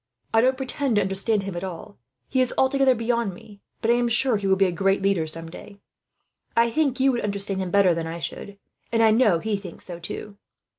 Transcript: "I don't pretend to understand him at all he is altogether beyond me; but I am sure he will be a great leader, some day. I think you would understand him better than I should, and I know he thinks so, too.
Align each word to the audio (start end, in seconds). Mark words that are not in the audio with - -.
"I 0.33 0.41
don't 0.41 0.57
pretend 0.57 0.95
to 0.95 1.01
understand 1.03 1.43
him 1.43 1.55
at 1.55 1.63
all 1.63 1.99
he 2.27 2.41
is 2.41 2.51
altogether 2.57 2.95
beyond 2.95 3.35
me; 3.35 3.61
but 3.83 3.91
I 3.91 3.97
am 3.97 4.07
sure 4.09 4.35
he 4.37 4.47
will 4.47 4.55
be 4.55 4.65
a 4.65 4.71
great 4.71 5.03
leader, 5.03 5.27
some 5.27 5.47
day. 5.47 5.77
I 6.57 6.71
think 6.71 6.99
you 6.99 7.11
would 7.11 7.21
understand 7.21 7.61
him 7.61 7.69
better 7.69 7.93
than 7.93 8.07
I 8.07 8.17
should, 8.17 8.57
and 8.91 9.03
I 9.03 9.11
know 9.11 9.37
he 9.37 9.57
thinks 9.57 9.85
so, 9.85 9.99
too. 9.99 10.37